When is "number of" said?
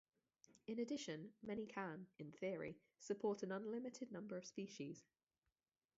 4.11-4.47